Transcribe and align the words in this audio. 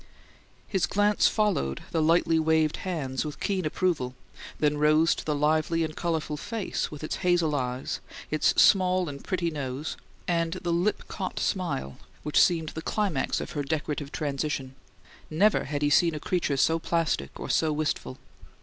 His 0.67 0.87
glance 0.87 1.27
followed 1.27 1.83
the 1.91 2.01
lightly 2.01 2.39
waved 2.39 2.77
hands 2.77 3.23
with 3.23 3.39
keen 3.39 3.65
approval, 3.67 4.15
then 4.59 4.79
rose 4.79 5.13
to 5.13 5.23
the 5.23 5.35
lively 5.35 5.83
and 5.83 5.95
colourful 5.95 6.37
face, 6.37 6.89
with 6.89 7.03
its 7.03 7.17
hazel 7.17 7.53
eyes, 7.53 7.99
its 8.31 8.59
small 8.59 9.07
and 9.07 9.23
pretty 9.23 9.51
nose, 9.51 9.97
and 10.27 10.53
the 10.53 10.73
lip 10.73 11.03
caught 11.07 11.39
smile 11.39 11.99
which 12.23 12.41
seemed 12.41 12.69
the 12.69 12.81
climax 12.81 13.39
of 13.39 13.51
her 13.51 13.61
decorative 13.61 14.11
transition. 14.11 14.73
Never 15.29 15.65
had 15.65 15.83
he 15.83 15.91
seen 15.91 16.15
a 16.15 16.19
creature 16.19 16.57
so 16.57 16.79
plastic 16.79 17.39
or 17.39 17.47
so 17.47 17.71
wistful. 17.71 18.17